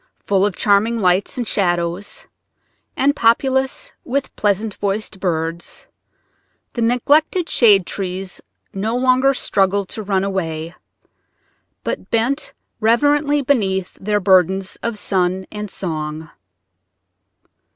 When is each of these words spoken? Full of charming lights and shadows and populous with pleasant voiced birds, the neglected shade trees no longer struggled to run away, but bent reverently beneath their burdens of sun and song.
Full 0.25 0.47
of 0.47 0.55
charming 0.55 0.97
lights 0.97 1.37
and 1.37 1.47
shadows 1.47 2.25
and 2.97 3.15
populous 3.15 3.91
with 4.03 4.35
pleasant 4.35 4.73
voiced 4.73 5.19
birds, 5.19 5.85
the 6.73 6.81
neglected 6.81 7.47
shade 7.47 7.85
trees 7.85 8.41
no 8.73 8.97
longer 8.97 9.35
struggled 9.35 9.89
to 9.89 10.01
run 10.01 10.23
away, 10.23 10.73
but 11.83 12.09
bent 12.09 12.51
reverently 12.79 13.43
beneath 13.43 13.93
their 14.01 14.19
burdens 14.19 14.75
of 14.81 14.97
sun 14.97 15.45
and 15.51 15.69
song. 15.69 16.31